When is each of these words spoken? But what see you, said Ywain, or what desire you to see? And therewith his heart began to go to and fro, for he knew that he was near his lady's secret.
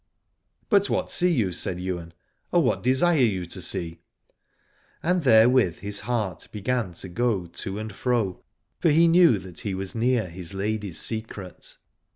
But 0.67 0.89
what 0.89 1.11
see 1.11 1.31
you, 1.31 1.51
said 1.51 1.79
Ywain, 1.79 2.15
or 2.51 2.63
what 2.63 2.81
desire 2.81 3.19
you 3.21 3.45
to 3.45 3.61
see? 3.61 3.99
And 5.03 5.21
therewith 5.21 5.77
his 5.77 5.99
heart 5.99 6.47
began 6.51 6.93
to 6.95 7.07
go 7.07 7.45
to 7.45 7.77
and 7.77 7.93
fro, 7.93 8.43
for 8.79 8.89
he 8.89 9.07
knew 9.07 9.37
that 9.37 9.59
he 9.59 9.75
was 9.75 9.93
near 9.93 10.27
his 10.27 10.55
lady's 10.55 10.99
secret. 10.99 11.77